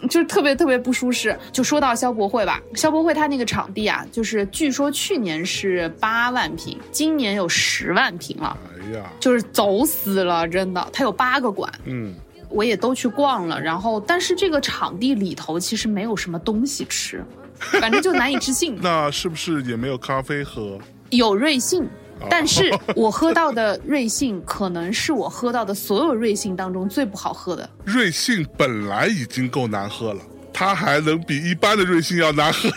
[0.09, 1.37] 就是特别特别不舒适。
[1.51, 10.87] 就说到消博会吧，消博会它那个场地啊，就是据说去年是八万平，今年有十万平了，哎呀，就是走死了，真的。
[10.91, 12.13] 它有八个馆，嗯，
[12.49, 17.23] 我也都去逛了，然后但是这个场地里头其实没有什么东西吃，
[17.57, 18.77] 反正就难以置信。
[18.83, 20.77] 那是不是也没有咖啡喝？
[21.11, 21.87] 有瑞幸，哦
[22.29, 27.69] 但是 我喝到的瑞幸可能是我喝到的所有瑞幸当中最不好喝的。
[27.83, 30.21] 瑞幸本来已经够难喝了，
[30.53, 32.69] 它还能比一般的瑞幸要难喝？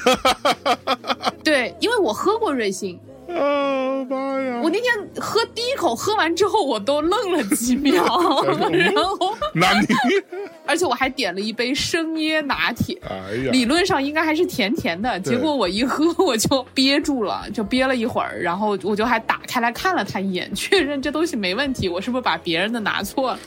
[1.42, 4.60] 对，因为我喝过瑞幸，啊妈呀！
[4.62, 8.02] 我那天喝第一口喝完之后，我都愣了几秒，
[8.72, 9.34] 然后
[10.66, 12.98] 而且我还点了一杯生椰拿铁。
[13.08, 23.38] 哎呀，理论上应该还是甜甜的，结果我一喝我就憋住了， 就憋了一会儿，然后我就还打开来看了他一眼，确认这东西没问题，我是不是把别人的拿错了？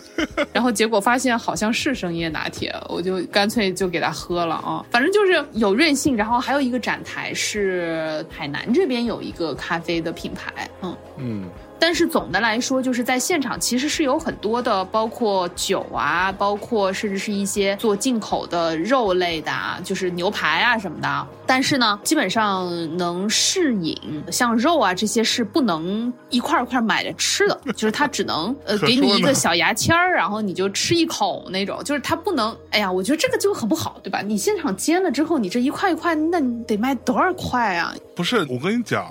[0.53, 4.85] 然后结果发现好像是生椰拿铁，我就干脆就给他喝了啊。
[4.91, 10.95] 反正就是有韧性，然后还有一个展台是海南这边有一个咖啡的品牌，嗯。
[11.17, 11.49] 嗯
[11.83, 21.27] 但是总的来说，就是在现场其实是有很多的，包括酒啊，包括甚至是一些做进口的肉类的啊，就是牛排啊什么的。
[21.47, 23.97] 但是呢，基本上能试饮，
[24.31, 32.55] 像肉啊这些是不能一块一块买着吃的， 就是它只能呃给你一个小牙签儿，然后你就吃一口那种，就是它不能。
[32.69, 34.21] 哎呀，我觉得这个就很不好，对吧？
[34.21, 37.91] 你现场煎了之后，你这一块一块，那你得卖多少块啊？
[38.15, 39.03] 不是，我跟你讲，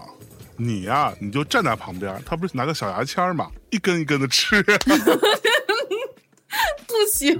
[0.62, 4.62] 你呀、你就站在旁边，他不是拿个小牙签儿嘛，一根一根的吃。
[6.86, 7.36] 不行，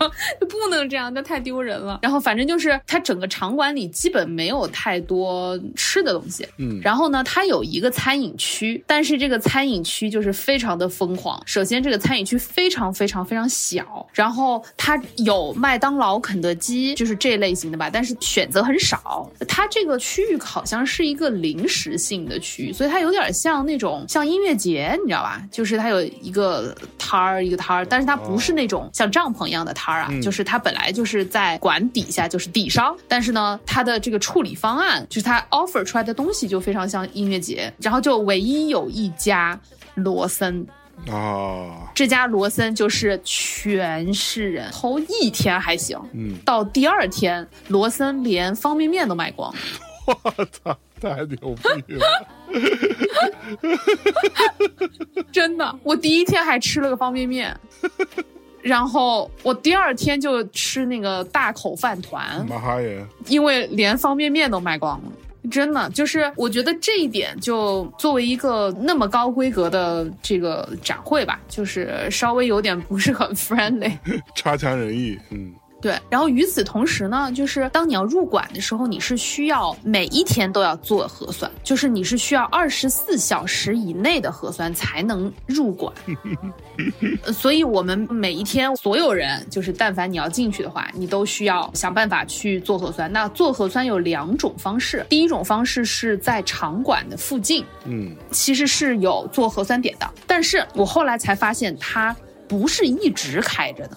[0.49, 1.99] 不能这样，那太丢人了。
[2.03, 6.47] 然后反正就是它整个场馆里基本没有太多吃的东西。
[6.59, 11.41] 嗯然后呢，它有一个餐饮区，但是这个餐饮区就是非常的疯狂。
[11.47, 19.31] 首先，这个餐饮区非常非常非常小，然后它有麦当劳、肯德基，就是这类型的吧，但是选择很少。
[19.49, 25.43] 它这个区域好像是一个临时性的区域，所以它有点像那种像音乐节，你知道吧？
[25.51, 39.59] 就是它有一个摊儿一个摊儿，但是它不是那种像帐篷一样的摊儿啊，嗯就是它本来就是在管底下就是底商，但是呢，它的这个处理方案就是它 offer 出来的东西就非常像音乐节，然后就唯一有一家
[39.95, 40.67] 罗森。
[41.11, 49.51] 啊，这家罗森就是全是人，头一天还行，嗯，到第二天，罗森连方便面都卖光。
[50.07, 50.15] 我
[50.47, 52.07] 操，太牛逼了！
[55.33, 57.57] 真的，我第一天还吃了个方便面，
[58.63, 65.13] 然后我第二天就吃那个大口饭团，马哈耶，因为连方便面都卖光了。
[65.51, 73.97] 真的，就是我觉得这一点，就作为一个那么高规格的这个展会吧，就是稍微有点不是很 friendly。
[74.37, 85.93] 差强人意，嗯对，然后与此同时呢，就是当你要入馆的时候，你是需要每一天都要做核酸，就是你是需要二十四小时以内的核酸才能入馆。
[87.25, 93.11] 呃所以我们每一天所有人，就是但凡你要进去的话，你都需要想办法去做核酸。
[93.13, 102.15] 那做核酸有两种方式，第一种方式是在场馆的附近，嗯其实是有做核酸点的，但是我后来才发现它
[102.49, 103.97] 不是一直开着的，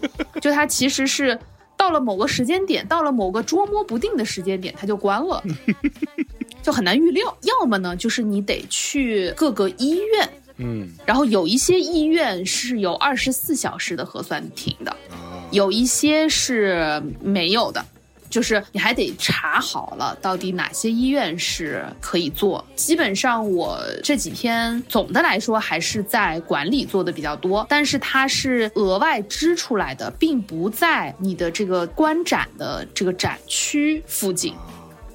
[0.40, 1.38] 就它其实是
[1.76, 5.42] 到了某个时间点，到了某个捉摸不定的时间点，它就关了，
[6.62, 7.36] 就很难预料。
[7.42, 10.28] 要么呢，就是你得去各个医院，
[10.58, 17.84] 嗯然后有一些医院是有二十四小时的核酸亭的，啊，有一些是没有的，
[18.28, 22.64] 就是你还得查好了到底哪些医院是可以做。
[22.74, 34.54] 基本上我这几天总的来说还是在管理做的比较多，但是它是额外支出来的，并不在你的这个观展的这个展区附近。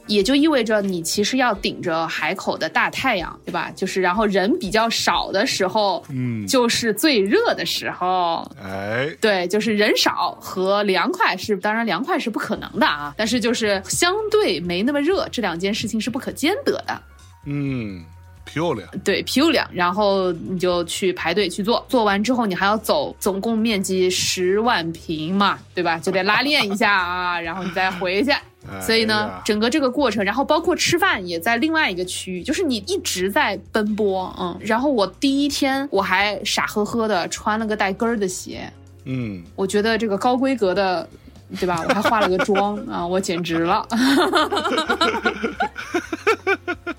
[0.07, 3.71] 也就意味着你其实要顶着海口的大太阳，对吧？
[3.75, 8.49] 就是然后人比较少的时候，嗯，就是最热的时候。
[8.61, 17.01] 哎，对，就是人少和凉快是，当然凉快是不可能的啊，但是就是相对没那么热，这两件事情是不可兼得的。
[17.45, 18.03] 嗯，
[18.45, 25.97] 漂亮，对，漂亮，然后你就去排队去做，做完之后你还要走，总共面积十万平嘛，对吧？
[25.97, 28.31] 就得拉练一下啊，然后你再回去。
[28.79, 34.55] 所以哎呢呀，整个这个过程，然后包括吃饭也在另外一个区域，就是你一直在奔波，嗯。
[34.61, 38.71] 然后我第一天我还傻呵呵的穿了个带跟儿的鞋，
[39.05, 41.09] 嗯，我觉得这个高规格的，
[41.59, 41.83] 对吧？
[41.89, 43.85] 我还化了个妆 啊，我简直了。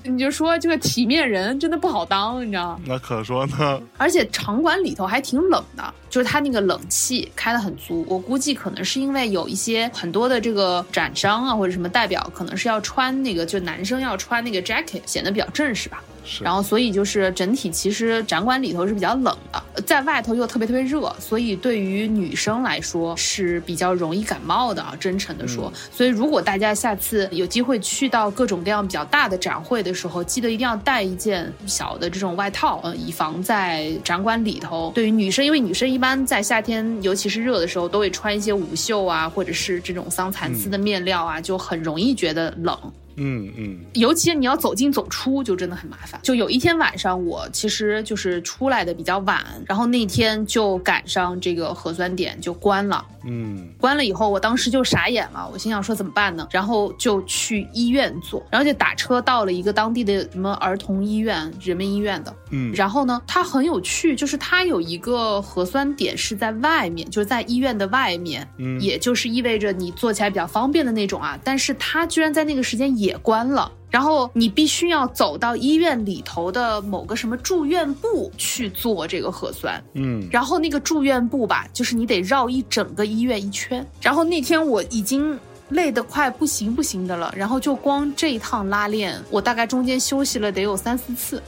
[0.04, 2.80] 你就说这个体面人真的不好当，你知道吗？
[2.84, 8.04] 那可说呢，而且场馆里头还挺冷的，就是它那个冷气开得很足。
[8.06, 16.04] 我估计可能是因为有一些很多的这个展商啊或者什么代表，可能是要穿那个，就男生要穿那个 jacket，显得比较正式吧。
[16.24, 24.94] 是，然后所以就是整体其实展馆里头是比较冷的，在外头又特别特别热，所以对于女生来说是比较容易感冒的啊。
[25.00, 34.92] 真诚的说，所以如果大家下次有机会去到各种各样比较大的展会的时候，记得一定要带一件小的这种外套，呃，以防在展馆里头。
[34.94, 42.76] 对于女生，因为女生一般在夏天，尤其是热的时候，都会穿一些无袖啊，或者是这种桑蚕丝的面料啊，就很容易觉得冷。
[43.16, 46.20] 嗯嗯尤其你要走进走出，就真的很麻烦。
[46.22, 53.04] 就有一天晚上，我其实就是出来的比较晚，然后那天就赶上这个核酸点就关了。
[53.24, 56.48] 嗯关了以后，我当时就傻眼了，我心想说怎么办呢？
[56.50, 62.34] 然后就去医院做，然后就打车到了一个当地的什么儿童医院、人民医院的。
[62.50, 71.38] 嗯然后呢，它很有趣，就是它有一个核酸点是在外面，就是在医院的外面，嗯也就是意味着你做起来比较方便的那种啊。
[71.44, 73.70] 但是它居然在那个时间也关了。
[73.90, 83.86] 然后你必须要走到医院里头的某个什么住院部去做这个核酸，嗯然后那个住院部吧，就是你得绕一整个医院一圈。
[84.00, 85.38] 然后那天我已经
[85.68, 91.42] 累得快不行不行的了，然后就光这一趟拉练，我大概中间休息了得有三四次。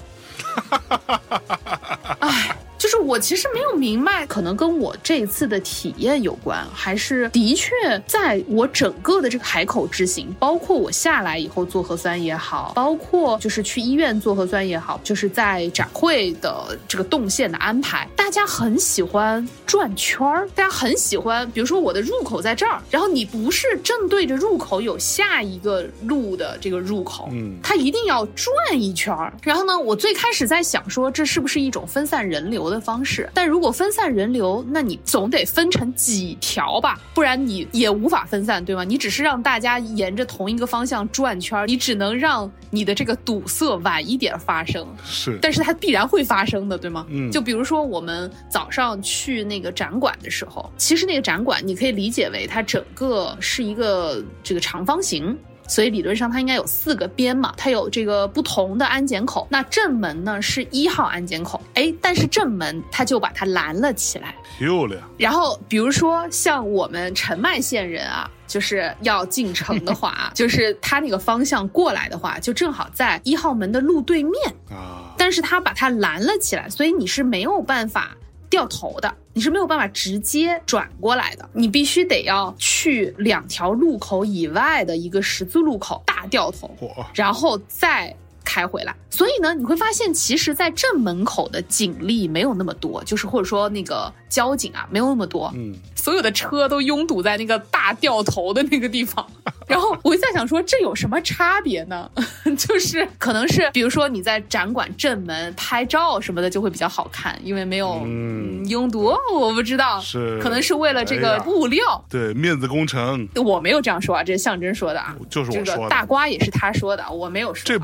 [2.21, 7.70] 哎，就是我其实没有明白，可能跟我这一次的体验有关，还是的确
[8.07, 29.32] 在我整个的这个海口之行，包括我下来以后做核酸也好，包括就是去医院做核酸也好，就是在展会的这个动线的安排，大家很喜欢转圈儿，大家很喜欢，比如说我的入口在这儿，然后你不是正对着入口有下一个路的这个入口，嗯它一定要转一圈儿。
[29.43, 33.29] 然后呢，我最开始在想说，这是不是一种分散人流的方式？
[33.35, 38.85] 但如果分散人流，那你总得分成几条吧，不然你也无法分散，对吗？
[38.85, 44.87] 你只是让大家沿着同一个方向转圈儿，你只能让你的这个堵塞晚一点发生。
[45.05, 47.07] 是但是它必然会发生的，对吗？
[47.09, 55.37] 嗯就比如说我们早上去那个展馆的时候，其实那个展馆你可以理解为它整个是一个这个长方形。
[55.67, 59.47] 所以理论上它应该有四个边嘛，它有这个不同的安检口。
[59.51, 64.35] 那正门呢是一号安检口，哎，但是正门它就把它拦了起来。
[64.59, 74.33] 漂亮，然后比如说像我们澄迈县人啊，就是要进城的话啊， 就是他那个方向过来的话，就正好在一号门的路对面。
[74.71, 78.17] 啊，但是他把它拦了起来，所以你是没有办法
[78.51, 86.70] 掉头的，你是没有办法直接转过来的，你必须得要去两条路口以外的一个十字路口大掉头，
[87.14, 88.14] 然后再。
[88.47, 99.26] 开回来，所以呢，你会发现，其实，在正门口的警力没有那么多，就是或者说那个交警啊，没有那么多，嗯所有的车都拥堵在那个大掉头的那个地方。
[99.67, 102.11] 然后我就在想说，这有什么差别呢？
[102.59, 109.15] 就是可能是，比如说你在展馆正门拍照什么的就会比较好看，因为没有嗯嗯拥堵。
[109.33, 112.05] 我不知道，是可能是为了这个物料。
[112.09, 115.15] 对，面子工程我没有这样说啊，这是象征说的啊。
[115.31, 117.75] 这个就是我说的，大瓜也是他说的，我没有说。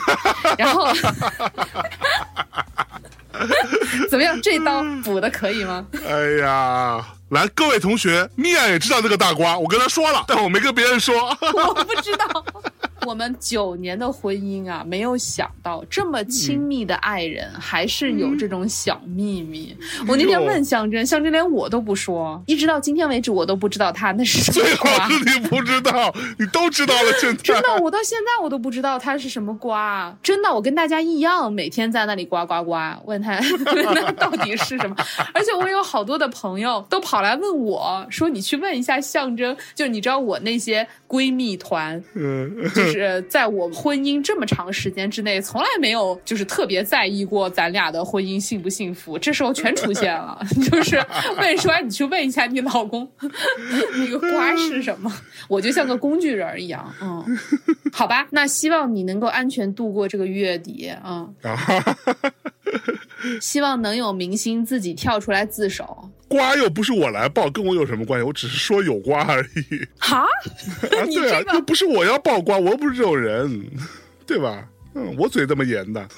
[0.58, 0.86] 然后
[4.10, 4.40] 怎么样？
[4.42, 5.86] 这刀补的可以吗？
[6.06, 11.28] 哎呀，来，各位同学，米娅也知道这个大瓜，我跟她说了，但我没跟别人说。
[11.40, 12.44] 我不知道。
[13.06, 19.76] 我们九年的婚姻啊，没有想到这么亲密的爱人，还是有这种小秘密。
[20.06, 25.08] 我那天问象征，象征连我都不说，一直到今天为止，我都不知道他那是什么最好瓜。
[25.08, 30.16] 是你不知道，你都知道了，现在真的，我到现在我都不知道他是什么瓜。
[30.22, 33.38] 真的，我跟大家一样，每天在那里呱呱呱，问他
[33.94, 34.96] 那到底是什么。
[35.32, 49.18] 而且我有好多的朋友都跑来问我说：“你去问一下象征。”就你知道我那些闺蜜团， 嗯，就是在我婚姻这么长时间之内，从来没有就是特别在意过咱俩的婚姻幸不幸福。
[49.18, 50.40] 这时候全出现了，
[50.70, 51.04] 就是
[51.38, 53.10] 问说：“哎，你去问一下你老公
[53.98, 55.12] 那个瓜是什么？”
[55.48, 57.24] 我就像个工具人一样，嗯，
[57.92, 61.58] 好吧，那希望你能够安全度过这个月底，嗯，啊，
[63.40, 66.08] 希望能有明星自己跳出来自首。
[66.28, 68.24] 瓜又不是我来爆，跟我有什么关系？
[68.24, 69.86] 我只是说有瓜而已。
[69.98, 70.26] 哈，
[70.88, 73.68] 对啊这，个又不是我要爆瓜，我又不是这种人，
[74.26, 74.64] 对吧？
[74.94, 76.08] 嗯，我嘴这么严的，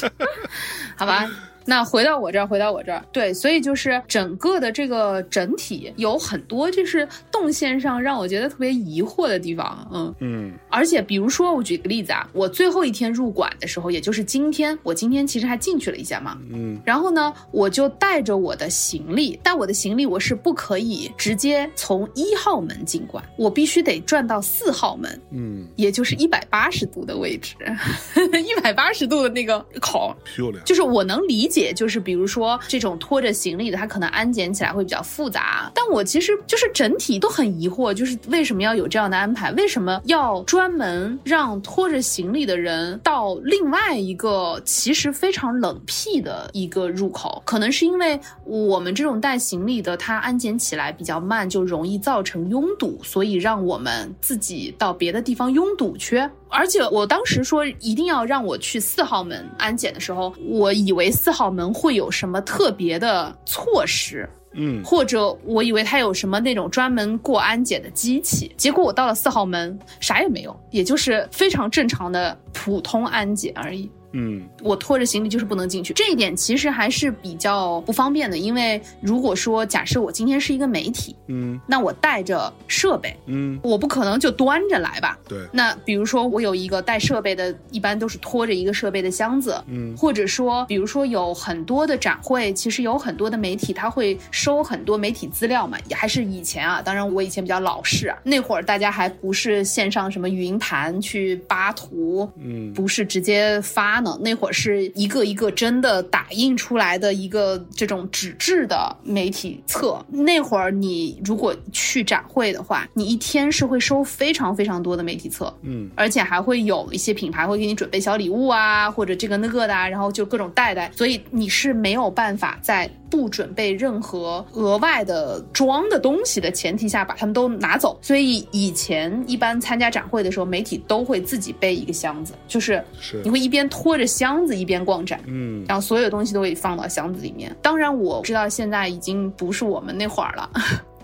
[0.96, 1.30] 好吧。
[1.68, 10.52] 那回到我这儿，回到我这儿，对，所以就是整个的这个整体有很多就是动线上让我觉得特别疑惑的地方，嗯，嗯。
[10.70, 16.80] 而且比如说我举个例子啊，我最后一天入馆的时候，也就是今天，我今天其实还进去了一下嘛，嗯。
[16.86, 27.54] 然后呢，我就带着我的行李，但我的行李我是不可以直接从一号门进馆，我必须得转到四号门，嗯，也就是一百八十度的位置，
[28.42, 35.70] 一百八十度的那个口，漂亮，就是我能理解，也就是比如说这种拖着行李的，它可能安检起来会比较复杂。
[35.74, 39.52] 但我其实就是整体都很疑惑，就是为什么要有这样的安排？
[39.52, 47.42] 为什么要专门让拖着行李的人到另外一个其实非常冷僻的一个入口？
[47.44, 56.22] 可能是因为我们这种带行李的，它安检起来比较慢，就容易造成拥堵，所以让我们自己到别的地方拥堵去。
[56.50, 64.28] 而且我当时说一定要让我去四号门安检的时候，我以为四号门会有什么特别的措施。
[64.60, 73.88] 嗯或者我以为他有什么那种专门过安检的机器，结果我到了四号门，啥也没有，也就是非常正常的普通安检而已。
[74.12, 74.46] 嗯。
[74.62, 78.38] 我拖着行李就是不能进去，这一点其实还是比较不方便的。
[78.38, 81.60] 因为如果说假设我今天是一个媒体，嗯。
[81.66, 85.18] 那我带着设备，嗯，我不可能就端着来吧。
[85.28, 89.96] 对，那比如说我有一个带设备的，一般都是拖着一个设备的箱子，嗯。
[89.96, 102.72] 或者说，比如说有很多的展会，其实有很多的媒体，他会收很多媒体资料嘛，也还是以前啊，当然我以前比较老式啊，那会儿大家还不是线上什么云盘去扒图，嗯。
[102.72, 110.04] 不是直接发呢，那会儿是一个一个真的打印出来的一个这种纸质的媒体册。
[110.08, 127.98] 那会儿你如果去展会的话，你一天是会收非常非常多的媒体册，嗯而且还会有一些品牌会给你准备小礼物啊，或者这个那个的啊，然后就各种带带，所以你是没有办法在不准备任何额外的装的东西的前提下把它们都拿走。
[128.02, 135.20] 所以以前一般参加展会的时候，媒体都会自己背一个箱子，就是是你会一边拖着箱子一边逛展。
[135.26, 137.54] 嗯然后所有东西都会放到箱子里面。
[137.62, 140.50] 当然，我知道现在已经不是我们那会儿了。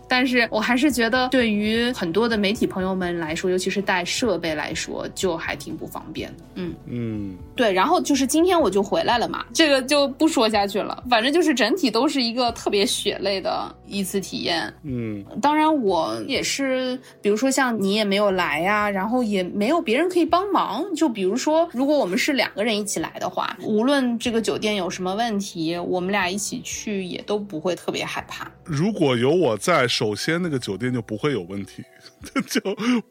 [0.08, 6.44] 但是我还是觉得，对于很多的媒体朋友们来说，尤其是带设备来说，就还挺不方便的。
[6.54, 7.72] 嗯，嗯对。
[7.72, 11.02] 然后就是今天我就回来了嘛，这个就不说下去了。
[11.08, 14.72] 反正就是整体都是一个特别血泪的一次体验。
[14.82, 20.84] 嗯当然，我也是，比如说像你也没有来呀、然后也没有别人可以帮忙。
[20.94, 28.50] 就比如说，如果我们是两个人一起来的话，无论这个酒店有什么问题，我们俩一起去也都不会特别害怕。
[28.64, 31.84] 如果有我在，首先那个酒店就不会有问题，
[32.50, 32.60] 就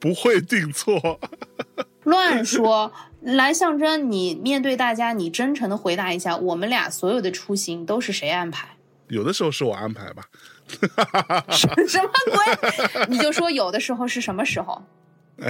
[0.01, 1.17] 不会订错。
[2.03, 8.67] 乱说，来象征你面对大家，你真诚的回答一下，我们俩所有的出行都是谁安排？
[9.07, 10.23] 有的时候是我安排吧，
[11.55, 13.05] 什么鬼？
[13.07, 14.83] 你就说有的时候是什么时候？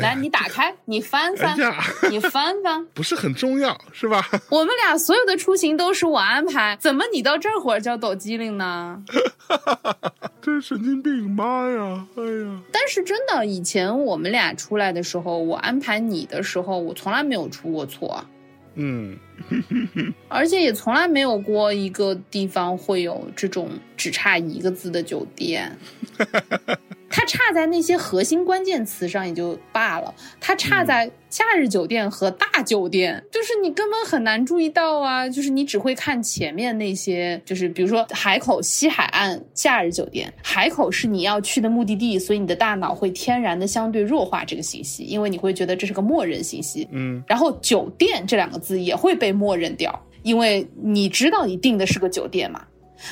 [0.01, 2.85] 来，你打开，你翻翻哎，你翻翻。
[2.93, 4.27] 不是很重要是吧？
[4.49, 9.03] 我们俩所有的出行都是我安排，怎么你到这会儿叫抖机灵呢？
[10.41, 12.05] 真神经病，妈呀！
[12.17, 18.23] 哎呀，但是真的，以前我们俩出来的时候，我安排你的时候，我从来没有出过错，
[18.75, 19.17] 嗯
[20.27, 25.77] 而且也从来没有过一个地方会有这种只差一个字的酒店。
[27.15, 30.11] 它差在那些核心关键词上也就罢了，
[30.41, 46.87] 它差在假日酒店和大酒店，就是你根本很难注意到啊，就是你只会看前面那些，就是比如说海口西海岸假日酒店，海口是你要去的目的地，所以你的大脑会天然的相对弱化这个信息，因为你会觉得这是个默认信息。
[46.91, 52.65] 嗯然后酒店这两个字也会被默认掉，因为你知道你订的是个酒店嘛，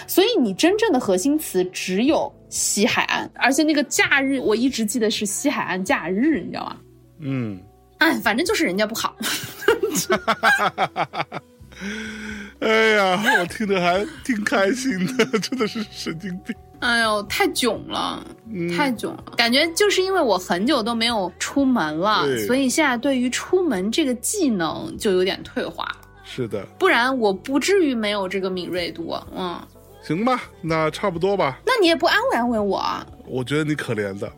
[0.08, 6.78] 所以你真正的核心词只有西海岸，而且那个假日我一直记得是西海岸假日，你知道吗？
[7.22, 7.60] 嗯，
[7.98, 9.16] 哎，反正就是人家不好。
[12.60, 16.56] 哎呀，我听着还挺开心的，真的是神经病。
[16.80, 19.24] 哎呦，太囧了，嗯太囧了！
[19.38, 25.98] 感觉就是因为我很久都没有出门了，所以现在对于出门这个技能就有点退化了。
[26.24, 29.16] 是的，不然我不至于没有这个敏锐度。
[29.36, 29.60] 嗯，
[30.02, 31.60] 行吧，那差不多吧。
[31.66, 33.06] 那你也不安慰安慰我啊？
[33.28, 34.32] 我觉得你可怜的，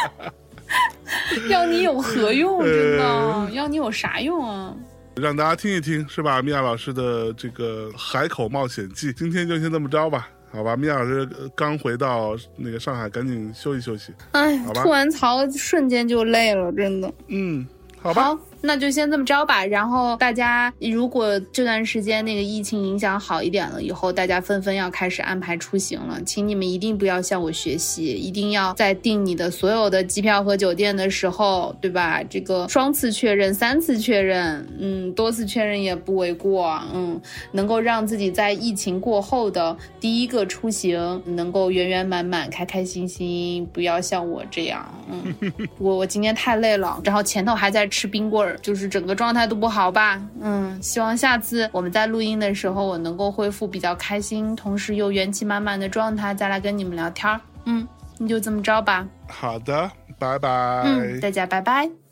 [1.48, 2.62] 要你有何用？
[2.62, 4.74] 真的呃，要你有啥用啊？
[5.16, 6.42] 让大家听一听，是吧？
[6.42, 10.76] 米娅老师的这个《海口冒险记》，今天就先这么着吧，好吧？
[10.76, 14.12] 米娅老师呃刚回到那个上海，赶紧休息休息。
[14.32, 17.10] 哎吐完槽瞬间就累了，真的。
[17.28, 17.66] 嗯，
[18.00, 18.22] 好吧。
[18.24, 19.64] 好，那就先这么着吧。
[19.64, 32.22] 然后大家如果这段时间那个疫情影响好一点了以后，大家纷纷要开始安排出行了，请你们一定不要向我学习，一定要在订你的所有的机票和酒店的时候，对吧？
[32.28, 37.20] 这个双次确认、三次确认，嗯，多次确认也不为过，嗯，
[37.52, 45.34] 能够让自己在疫情过后的第一个出行能够圆圆满满、开开心心，不要像我这样，嗯。
[45.78, 50.20] 我我今天太累了，然后前头还在吃冰棍儿，就是整个状态都不好吧。
[50.40, 57.40] 嗯，希望下次我们在录音的时候，我能够恢复比较开心，同时又元气满满的状态，再来跟你们聊天儿。
[57.64, 57.86] 嗯，
[58.18, 59.06] 那就这么着吧。
[59.28, 60.48] 好的，拜拜。
[60.84, 62.05] 嗯，大家拜拜。